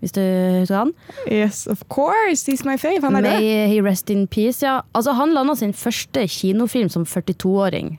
[0.00, 0.90] Hvis du husker han.
[1.32, 2.44] Yes, of course!
[2.50, 3.00] He's my fave.
[3.06, 3.32] Han er det.
[3.40, 4.80] May he rest in peace, ja.
[4.94, 7.96] Altså, han landa sin første kinofilm som 42-åring.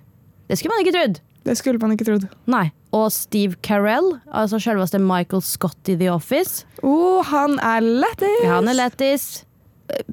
[0.49, 1.19] Det skulle man ikke trodd.
[1.47, 2.27] Det skulle man ikke trodd.
[2.51, 2.67] Nei.
[2.95, 6.65] Og Steve Carell, altså selveste Michael Scott i The Office.
[6.83, 8.43] Å, han er lættis!
[8.43, 9.27] Ja, han er lættis.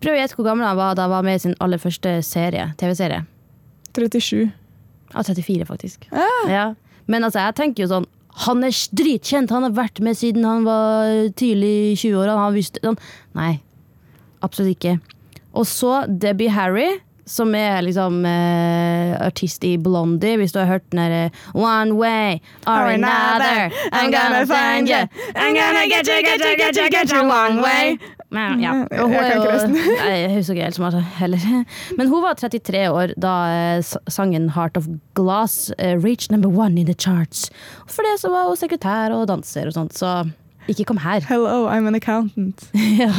[0.01, 2.17] Prøv å gjette hvor gammel han var da han var med i sin aller første
[2.27, 3.25] serie, TV-serie.
[3.95, 4.51] 37.
[5.15, 6.09] Ja, 34, faktisk.
[6.51, 6.65] Ja.
[7.11, 8.07] Men altså, jeg tenker jo sånn
[8.47, 12.35] Han er dritkjent, han har vært med siden han var tidlig i 20-åra.
[12.35, 12.99] Han har sånn.
[13.39, 13.53] Nei,
[14.43, 14.97] absolutt ikke.
[15.55, 16.89] Og så Debbie Harry,
[17.27, 22.41] som er liksom uh, artist i Blondie, hvis du har hørt den derre One way
[22.67, 25.03] or another, I'm gonna find you.
[25.35, 27.99] I'm gonna get you, get you, get you, get you one way.
[28.35, 28.73] Men, ja.
[28.99, 29.75] Og hun er jo.
[30.01, 31.45] Nei, Jeg husker ikke helt som heller.
[31.99, 36.81] Men hun var 33 år da eh, sangen 'Heart of Glass' eh, reached number one
[36.81, 37.51] in the charts.
[37.87, 40.25] For det så var hun sekretær og danser og sånt, så
[40.69, 41.21] ikke kom her.
[41.21, 42.69] Hello, I'm an accountant.
[42.75, 43.11] ja,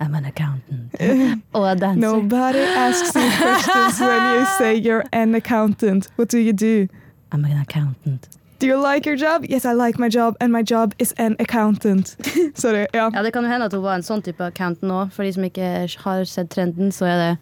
[0.00, 1.42] I'm an accountant.
[1.52, 2.00] Og danser.
[2.00, 6.08] Nobody asks you questions when you say you're an accountant.
[6.16, 6.88] What do you do?
[7.32, 8.28] I'm an accountant.
[8.60, 9.44] Do you like your job?
[9.48, 12.16] Yes, I like my job, and my job is an accountant.
[12.54, 13.10] Sorry, ja.
[13.14, 15.12] Ja, Det kan jo hende at hun var en sånn type accountant òg.
[15.12, 17.38] For de som ikke har sett trenden, så er det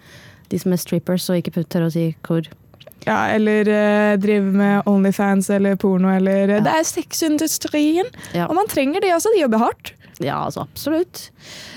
[0.52, 2.44] de som er strippers og ikke tør å si hvor.
[3.04, 8.10] Ja eller eh, drive med Onlyfans eller porno eller eh, Det er sexindustrien!
[8.34, 8.48] Ja.
[8.48, 9.92] Og man trenger de også, de jobber hardt.
[10.22, 11.28] Ja, altså absolutt.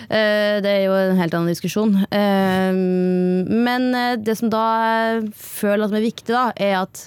[0.07, 1.97] Eh, det er jo en helt annen diskusjon.
[2.07, 2.81] Eh,
[3.69, 3.89] men
[4.23, 4.65] det som da
[5.35, 7.05] føler at er viktig, da, er at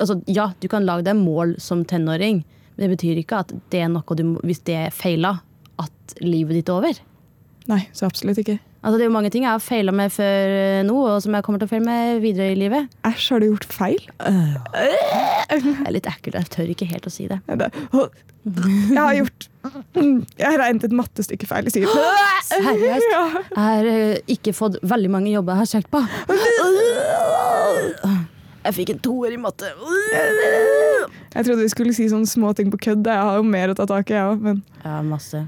[0.00, 2.42] altså, ja, du kan lage deg mål som tenåring,
[2.74, 5.36] men det betyr ikke at det er noe du hvis det er feila,
[5.82, 7.02] at livet ditt er over.
[7.70, 8.58] Nei, så absolutt ikke.
[8.84, 11.32] Altså, det er jo mange ting jeg har feila med før eh, nå, og som
[11.32, 12.90] jeg kommer til å feile med videre i livet.
[13.08, 14.02] Æsj, har du gjort feil?
[14.20, 17.38] Det er litt ekkelt, jeg tør ikke helt å si det.
[18.44, 19.46] Jeg har gjort
[19.96, 21.96] Jeg har regnet et mattestykke feil i styret.
[22.50, 23.08] Seriøst?
[23.08, 26.04] Jeg har eh, ikke fått veldig mange jobber jeg har søkt på.
[28.64, 29.72] Jeg fikk en toer i matte.
[30.12, 33.08] Jeg trodde vi skulle si sånne små ting på kødd.
[33.08, 35.46] Jeg har jo mer å ta tak i, jeg òg, men Ja, masse.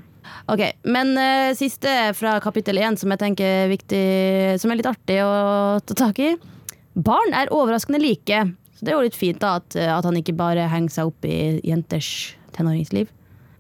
[0.53, 4.05] Ok, Men uh, siste fra kapittel én, som jeg tenker er viktig,
[4.63, 5.35] som er litt artig å
[5.87, 6.35] ta tak i.
[6.97, 8.45] Barn er overraskende like.
[8.77, 11.27] Så det er jo litt fint da at, at han ikke bare henger seg opp
[11.29, 12.11] i jenters
[12.57, 13.11] tenåringsliv.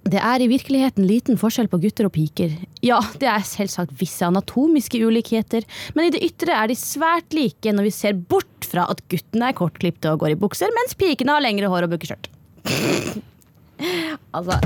[0.06, 2.52] Det er i virkeligheten liten forskjell på gutter og piker.
[2.84, 7.72] Ja, det er selvsagt visse anatomiske ulikheter, men i det ytre er de svært like
[7.74, 11.34] når vi ser bort fra at guttene er kortklipte og går i bukser, mens pikene
[11.34, 12.30] har lengre hår og bukkeskjørt.
[14.36, 14.60] altså,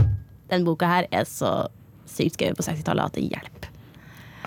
[0.52, 1.54] den boka her er så
[2.10, 3.68] sykt skrevet på 60-tallet at det hjelper.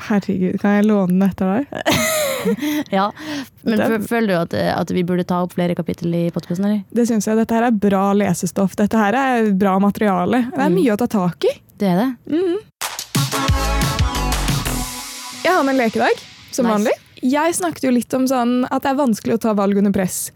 [0.10, 1.68] Herregud, kan jeg låne den etter deg?
[2.92, 3.06] Ja.
[3.64, 6.66] Men Det- føler du at, at vi burde ta opp flere kapittel i podkasten?
[6.68, 6.82] eller?
[6.92, 7.38] Det syns jeg.
[7.40, 8.76] Dette her er bra lesestoff.
[8.76, 10.42] Dette her er bra materiale.
[10.52, 10.76] Det er Mm.
[10.76, 11.54] mye å ta tak i.
[11.80, 12.10] Det er det.
[15.44, 16.20] Jeg har med en lekedag,
[16.52, 16.74] som Nice.
[16.74, 16.94] vanlig.
[17.24, 20.32] Jeg snakket jo litt om sånn at det er vanskelig å ta valg under press.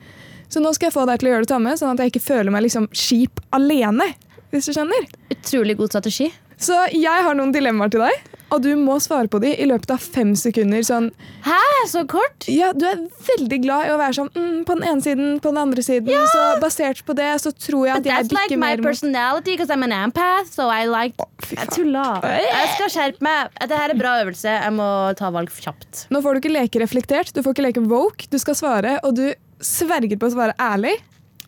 [0.50, 2.24] Så nå skal jeg få deg til å gjøre det samme, sånn at jeg ikke
[2.24, 4.14] føler meg liksom skip alene.
[4.52, 5.08] Hvis du skjønner.
[5.30, 6.32] Utrolig god strategi.
[6.58, 9.92] Så jeg har noen dilemmaer til deg, og du må svare på de i løpet
[9.92, 10.80] av fem sekunder.
[10.88, 11.10] Sånn,
[11.46, 11.58] Hæ,
[11.92, 12.48] så kort?
[12.50, 15.52] ja, du er veldig glad i å være sånn mm, på den ene siden, på
[15.52, 16.16] den andre siden.
[16.32, 18.88] Så basert på det så tror jeg at jeg That's like bikker my mer mot
[18.90, 21.76] personality, because I'm an empath, so I like Fy Jeg faen.
[21.76, 22.06] tulla.
[22.24, 23.52] Jeg skal skjerpe meg.
[23.62, 24.56] Dette her er bra øvelse.
[24.58, 24.90] Jeg må
[25.20, 26.08] ta valg kjapt.
[26.10, 28.32] Nå får du ikke leke reflektert, du får ikke leke woke.
[28.32, 29.28] Du skal svare, og du
[29.62, 30.96] sverger på å svare ærlig.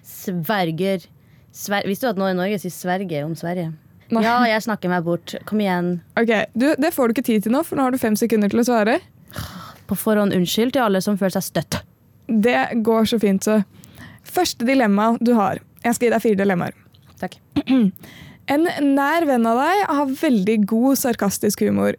[0.05, 1.07] Sverger.
[1.55, 3.71] Sver Visste du at nå i Norge sier sverger om Sverige?
[4.09, 4.23] Nei.
[4.25, 5.35] Ja, jeg snakker meg bort.
[5.45, 5.99] Kom igjen.
[6.17, 8.49] Ok, du, Det får du ikke tid til nå, for nå har du fem sekunder
[8.49, 8.97] til å svare.
[9.89, 11.81] På forhånd unnskyld til alle som føler seg støtt.
[12.29, 13.61] Det går så fint, så.
[14.29, 15.61] Første dilemma du har.
[15.85, 16.75] Jeg skal gi deg fire dilemmaer.
[17.21, 17.39] Takk.
[18.49, 18.63] En
[18.95, 21.93] nær venn av deg har veldig god sarkastisk humor.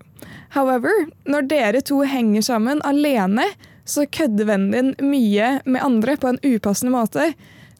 [0.56, 0.90] However,
[1.30, 3.44] når dere to henger sammen alene,
[3.86, 7.28] så kødder vennen din mye med andre på en upassende måte.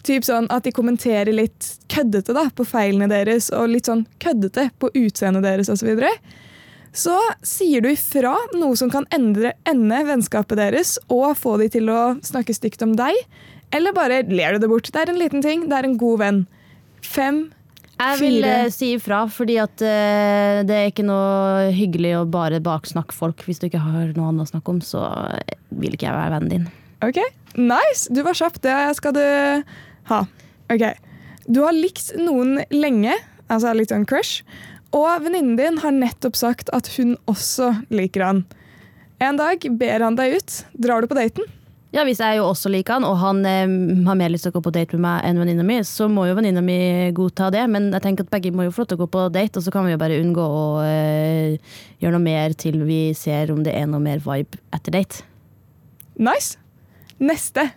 [0.07, 4.71] Typ sånn at de kommenterer litt køddete da, på feilene deres, og litt sånn køddete
[4.81, 5.83] på utseendet deres osv.
[5.83, 6.13] Så, videre.
[6.97, 11.93] så sier du ifra noe som kan endre, ende vennskapet deres og få de til
[11.93, 13.17] å snakke stygt om deg,
[13.77, 14.89] eller bare ler du det bort.
[14.91, 16.45] Det er en liten ting, det er en god venn.
[17.05, 17.45] Fem,
[18.01, 22.63] Jeg vil eh, si ifra, fordi at uh, det er ikke noe hyggelig å bare
[22.65, 23.45] baksnakke folk.
[23.45, 25.05] Hvis du ikke har noe annet å snakke om, så
[25.69, 26.67] vil ikke jeg være vennen din.
[27.05, 27.21] Ok,
[27.57, 28.09] nice.
[28.13, 28.59] Du var kjapp.
[28.65, 29.25] Det skal du
[30.11, 30.25] ha.
[30.71, 30.85] Ok.
[31.51, 33.17] Du har likt noen lenge,
[33.51, 34.45] altså litt sånn crush,
[34.95, 38.45] og venninnen din har nettopp sagt at hun også liker han.
[39.23, 40.61] En dag ber han deg ut.
[40.81, 41.47] Drar du på daten?
[41.91, 43.67] Ja, Hvis jeg jo også liker han, og han eh,
[44.07, 46.29] har mer lyst til å gå på date med meg enn venninna mi, så må
[46.29, 46.79] jo venninna mi
[47.17, 47.65] godta det.
[47.71, 49.67] Men jeg tenker at begge må jo få lov til å gå på date, og
[49.67, 53.65] så kan vi jo bare unngå å eh, gjøre noe mer til vi ser om
[53.67, 55.27] det er noe mer vibe etter date.
[56.15, 56.61] Nice.
[57.19, 57.73] Neste.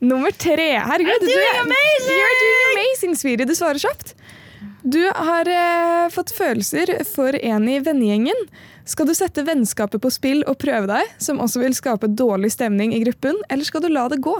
[0.00, 0.78] Nummer tre.
[0.80, 2.16] Herregud, du amazing!
[2.16, 3.44] You're doing amazing, Sviri.
[3.44, 4.14] Du svarer kjapt.
[4.82, 8.46] Du har eh, fått følelser for en i vennegjengen.
[8.88, 12.94] Skal du sette vennskapet på spill og prøve deg, som også vil skape dårlig stemning
[12.96, 14.38] i gruppen, eller skal du la det gå?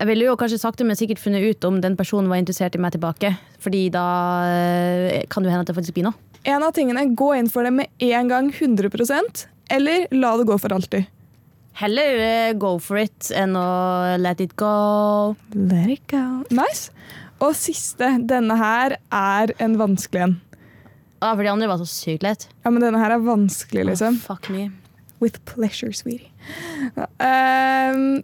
[0.00, 2.82] Jeg ville jo kanskje sakte, men sikkert funnet ut om den personen var interessert i
[2.82, 3.34] meg tilbake.
[3.62, 4.04] Fordi da
[4.48, 6.18] eh, kan det hende at det faktisk blir noe.
[6.50, 10.58] En av tingene, gå inn for det med en gang 100% eller la det gå
[10.58, 11.06] for alltid.
[11.78, 15.36] Heller eh, go for it enn å let it go.
[15.54, 16.42] Let it go.
[16.50, 16.90] Nice.
[17.40, 18.12] Og siste.
[18.28, 20.36] Denne her er en vanskelig en.
[21.20, 22.46] Ah, for de andre var så sykt lett.
[22.64, 24.16] Ja, men denne her er vanskelig, liksom.
[24.16, 24.70] Oh, fuck me.
[25.20, 26.30] With pleasure, sweetie.
[27.20, 28.22] Ehm,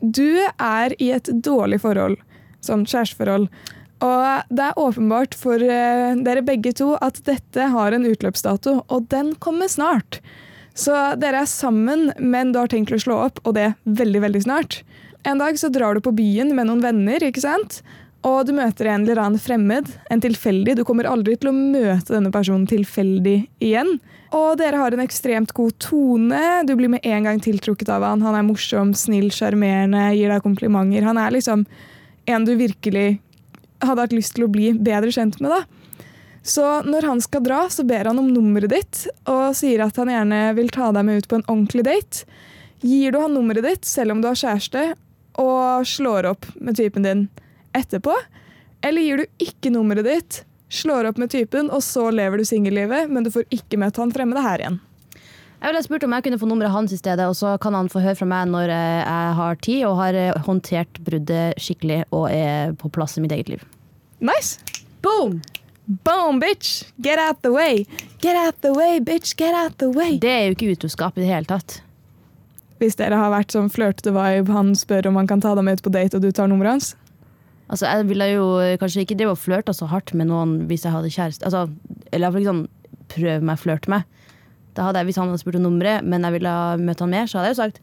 [0.00, 2.18] du er i et dårlig forhold,
[2.64, 3.48] sånn kjæresteforhold.
[4.04, 9.08] Og det er åpenbart for eh, dere begge to at dette har en utløpsdato, og
[9.14, 10.20] den kommer snart.
[10.74, 14.42] Så dere er sammen, men du har tenkt å slå opp, og det veldig, veldig
[14.46, 14.80] snart.
[15.24, 17.80] En dag så drar du på byen med noen venner, ikke sant?
[18.24, 20.78] Og du møter en eller annen fremmed, en tilfeldig.
[20.78, 23.98] Du kommer aldri til å møte denne personen tilfeldig igjen.
[24.34, 26.40] Og dere har en ekstremt god tone.
[26.66, 28.24] Du blir med en gang tiltrukket av han.
[28.24, 31.04] Han er morsom, snill, sjarmerende, gir deg komplimenter.
[31.06, 31.66] Han er liksom
[32.24, 33.20] en du virkelig
[33.84, 35.52] hadde hatt lyst til å bli bedre kjent med.
[35.52, 35.83] da.
[36.44, 40.10] Så når han skal dra, så ber han om nummeret ditt og sier at han
[40.12, 42.26] gjerne vil ta deg med ut på en ordentlig date.
[42.84, 44.90] Gir du han nummeret ditt selv om du har kjæreste,
[45.40, 47.22] og slår opp med typen din
[47.74, 48.12] etterpå?
[48.84, 53.08] Eller gir du ikke nummeret ditt, slår opp med typen, og så lever du singellivet,
[53.08, 54.78] men du får ikke møtt han fremmede her igjen?
[55.64, 57.88] Jeg ville spurt om jeg kunne få nummeret hans i stedet, og så kan han
[57.88, 62.02] få høre fra meg når eh, jeg har tid og har eh, håndtert bruddet skikkelig
[62.12, 63.64] og er på plass i mitt eget liv.
[64.20, 64.60] Nice!
[65.00, 65.40] Boom!
[65.86, 66.84] Boom, bitch!
[67.02, 67.86] Get out the way!
[68.20, 69.36] Get out the way, bitch!
[69.36, 70.18] Get out the way!
[70.18, 71.82] Det er jo ikke utroskap i det hele tatt.
[72.80, 75.76] Hvis dere har vært sånn flørtete vibe, han spør om han kan ta deg med
[75.76, 76.94] ut på date, og du tar nummeret hans.
[77.68, 78.46] Altså, Jeg ville jo
[78.80, 81.44] kanskje ikke drive og flørte så hardt med noen hvis jeg hadde kjæreste.
[81.44, 81.66] Altså,
[82.12, 82.64] eller iallfall liksom
[83.12, 84.08] prøve meg å flørte med.
[84.74, 87.12] Da hadde jeg, Hvis han hadde spurt om nummeret, men jeg ville møte møtt han
[87.12, 87.82] mer, så hadde jeg jo sagt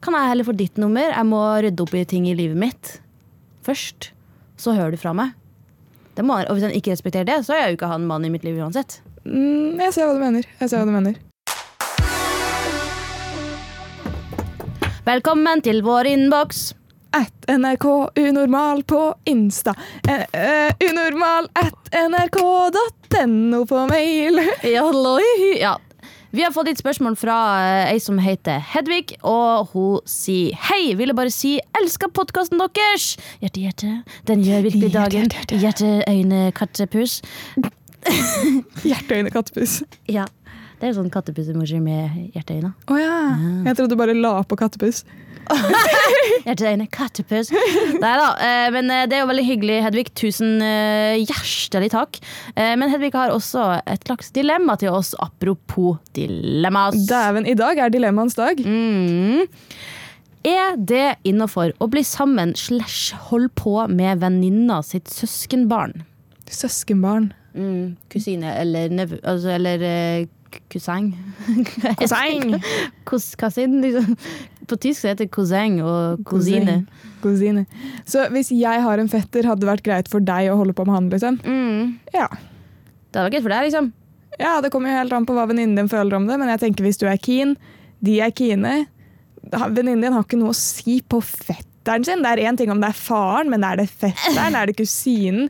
[0.00, 1.10] kan jeg heller få ditt nummer?
[1.12, 2.94] Jeg må rydde opp i ting i livet mitt
[3.66, 4.14] først.
[4.56, 5.34] Så hører du fra meg.
[6.26, 8.34] Må, og hvis han ikke respekterer det, så er jeg jo ikke han mannen i
[8.34, 9.00] mitt liv uansett.
[9.24, 10.46] Mm, jeg ser hva du mener.
[10.60, 11.18] Jeg ser hva du mener.
[15.06, 16.70] Velkommen til vår innboks.
[17.16, 17.86] At NRK
[18.22, 19.74] Unormal på Insta.
[20.06, 24.44] Uh, uh, unormal at nrk.no på mail.
[25.58, 25.78] Ja.
[26.30, 30.92] Vi har fått et spørsmål fra eh, ei som heter Hedvig, og hun sier hei,
[30.94, 33.16] ville bare si elsker podkasten deres!
[33.42, 33.90] Hjerte, hjerte,
[34.30, 35.26] den gjør virkelig dagen.
[35.50, 37.18] Hjerte, øyne, kattepus.
[38.86, 39.80] Hjerteøyne kattepus.
[40.06, 40.28] Ja,
[40.78, 42.70] det er jo sånn kattepus-emoji med hjerteøyne.
[42.86, 43.18] Å ja.
[43.66, 45.02] Jeg trodde du bare la på kattepus.
[46.46, 47.50] Hjerteøyne, kattepus.
[48.00, 50.06] Nei da, eh, men eh, det er jo veldig hyggelig, Hedvig.
[50.18, 52.20] Tusen eh, hjertelig takk.
[52.56, 56.98] Men Hedvig har også et slags dilemma til oss, apropos dilemmas.
[57.08, 58.60] Dæven, i dag er dilemmaens dag.
[58.64, 59.46] Mm.
[60.46, 66.00] Er det innafor å bli sammen slash holde på med venninna sitt søskenbarn?
[66.50, 67.32] Søskenbarn.
[67.54, 69.18] Mm, kusine eller nevø...
[69.26, 70.28] Altså, eller uh,
[70.72, 71.12] kuseng.
[71.98, 72.54] Koseng.
[73.40, 74.16] Kasin, liksom.
[74.68, 76.82] På tysk heter det cousin og kusine.
[77.22, 77.64] Kusine.
[78.08, 80.84] Så hvis jeg har en fetter, hadde det vært greit for deg å holde på
[80.88, 81.40] med han, liksom?
[81.44, 81.96] Mm.
[82.14, 82.28] Ja.
[82.30, 83.90] Det hadde vært greit for deg, liksom.
[84.40, 86.62] Ja, det kommer jo helt an på hva venninnen din føler om det, men jeg
[86.62, 87.56] tenker hvis du er keen,
[88.04, 88.84] de er keene
[89.50, 92.20] Venninnen din har ikke noe å si på fetteren sin.
[92.20, 94.52] Det er én ting om det er faren, men er det fetteren?
[94.54, 95.48] Er det kusinen?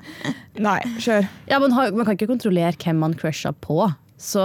[0.62, 1.26] Nei, kjør.
[1.50, 3.82] Ja, man, har, man kan ikke kontrollere hvem man crusher på.
[4.20, 4.40] Så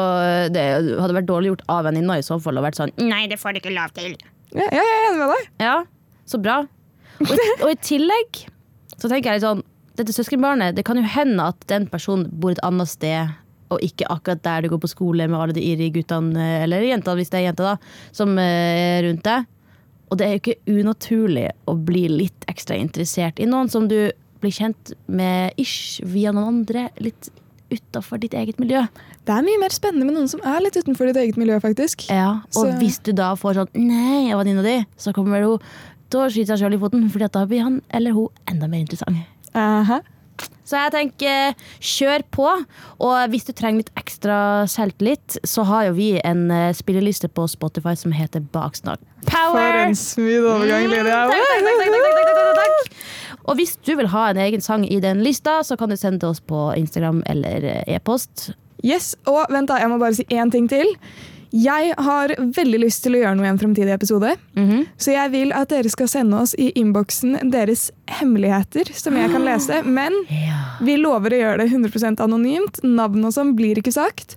[0.56, 3.38] det hadde vært dårlig gjort av venninna i så fall å vært sånn Nei, det
[3.42, 4.16] får du ikke lov til.
[4.56, 5.48] Ja, jeg er enig med deg.
[5.64, 5.78] Ja,
[6.30, 6.60] så bra.
[7.22, 7.32] Og,
[7.64, 8.46] og i tillegg
[8.96, 9.64] så tenker jeg litt sånn
[9.96, 13.30] Dette søskenbarnet, det kan jo hende at den personen bor et annet sted,
[13.72, 16.84] og ikke akkurat der du går på skole med alle de ivrige guttene, eh, eller
[16.84, 19.48] jentene, hvis det er jenter, da, som eh, er rundt deg.
[20.12, 23.98] Og det er jo ikke unaturlig å bli litt ekstra interessert i noen som du
[24.44, 27.32] blir kjent med ish via noen andre, litt
[27.72, 28.86] utafor ditt eget miljø.
[29.26, 32.08] Det er mye mer spennende med noen som er litt utenfor ditt eget miljø, faktisk.
[32.10, 32.78] Ja, Og så.
[32.80, 35.60] hvis du da får sånn 'nei, jeg var din og di', så kommer hun
[36.10, 38.86] til å skyte seg sjøl i foten, for da blir han eller hun enda mer
[38.86, 39.18] interessant.
[39.56, 40.02] Aha.
[40.66, 42.66] Så jeg tenker, eh, kjør på.
[43.00, 47.46] Og hvis du trenger litt ekstra selvtillit, så har jo vi en eh, spilleliste på
[47.48, 48.98] Spotify som heter Baksnakk.
[49.26, 49.54] Power!
[49.54, 51.22] For en smid overgang, mm, Lydia.
[51.26, 52.96] Mm, takk, takk, takk, takk, takk, takk, takk.
[53.46, 56.24] Og hvis du vil ha en egen sang i den lista, så kan du sende
[56.24, 58.52] til oss på Instagram eller eh, e-post.
[58.86, 60.90] Yes, og vent da, jeg må bare si én ting til.
[61.56, 64.34] Jeg har veldig lyst til å gjøre noe i en fremtidig episode.
[64.58, 64.82] Mhm.
[65.00, 67.88] Så jeg vil at dere skal sende oss i innboksen deres
[68.20, 69.80] hemmeligheter, som jeg kan lese.
[69.88, 70.18] Men
[70.86, 72.82] vi lover å gjøre det 100% anonymt.
[72.84, 74.36] Navn og sånn blir ikke sagt.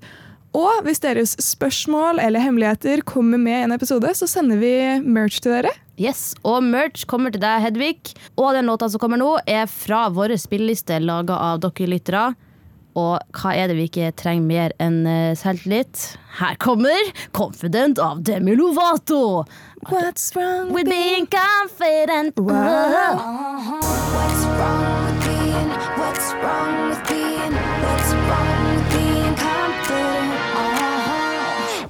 [0.56, 4.72] Og hvis deres spørsmål eller hemmeligheter kommer med i en episode, så sender vi
[5.04, 5.74] merch til dere.
[5.98, 8.14] Yes, Og merch kommer til deg, Hedvig.
[8.38, 12.28] Og den låta som kommer nå, er fra vår spilleliste laga av dere lyttere.
[12.98, 16.16] Og hva er det vi ikke trenger mer enn eh, selvtillit?
[16.38, 19.44] Her kommer Confident av Demi Lovato.
[19.90, 22.38] What's wrong With being confident.
[22.38, 23.20] Wow.
[24.16, 25.70] What's wrong with being?
[25.98, 26.77] What's wrong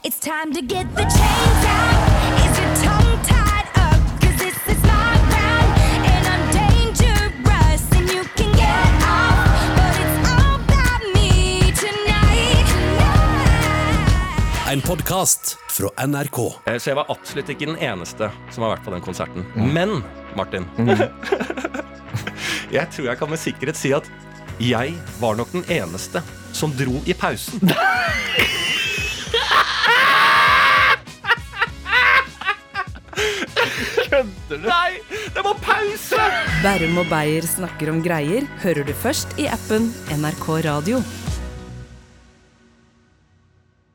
[0.09, 2.44] It's time to get the chains out.
[2.44, 4.01] Is your tongue tied up?
[4.21, 5.71] 'Cause this is my round,
[6.12, 9.61] and I'm dangerous, and you can get off.
[9.79, 11.31] But it's all about me
[11.83, 12.66] tonight.
[12.75, 14.73] tonight.
[14.73, 16.38] En podkast fra NRK.
[16.66, 19.44] Eh, Så jeg var absolutt ikke den eneste som har vært på den konserten.
[19.55, 20.03] Men,
[20.37, 20.64] Martin
[22.73, 24.11] Jeg tror jeg kan med sikkerhet si at
[24.61, 27.61] jeg var nok den eneste som dro i pausen.
[34.19, 34.67] Kødder du?
[34.67, 34.99] Nei,
[35.35, 36.19] det var pause!
[36.65, 40.99] Bærum og Beyer snakker om greier hører du først i appen NRK Radio.